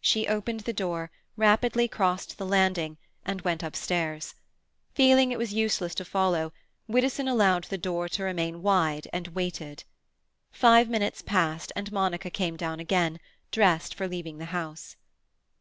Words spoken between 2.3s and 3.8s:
the landing, and went